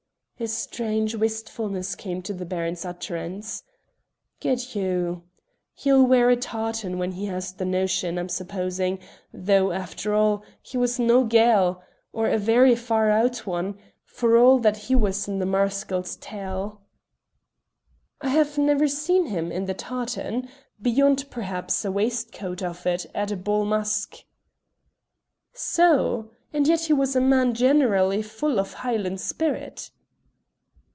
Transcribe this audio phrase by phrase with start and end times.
[0.43, 3.61] a strange wistfulness came to the Baron's utterance
[4.39, 5.21] "Good Hugh!
[5.75, 8.97] he'll wear tartan when he has the notion, I'm supposing,
[9.31, 14.57] though, after all, he was no Gael, or a very far out one, for all
[14.57, 16.81] that he was in the Marischal's tail."
[18.19, 20.49] "I have never seen him in the tartan,
[20.81, 24.23] beyond perhaps a waistcoat of it at a bal masque."
[25.53, 26.31] "So?
[26.51, 29.91] And yet he was a man generally full of Highland spirit."